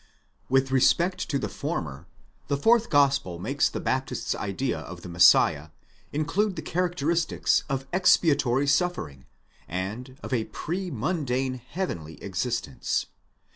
With 0.49 0.71
respect 0.71 1.29
to 1.29 1.37
the 1.37 1.47
former, 1.47 2.07
the 2.47 2.57
fourth 2.57 2.89
Gospel 2.89 3.37
makes 3.37 3.69
the 3.69 3.79
Baptist's 3.79 4.33
idea 4.33 4.79
of 4.79 5.03
the 5.03 5.09
Messiah 5.09 5.69
include 6.11 6.55
the 6.55 6.63
characteristics 6.63 7.63
of 7.69 7.85
expiatory 7.93 8.65
suffering, 8.65 9.27
and 9.67 10.17
of 10.23 10.33
a 10.33 10.45
pre 10.45 10.89
mundane, 10.89 11.59
heavenly 11.63 12.15
existence. 12.23 13.05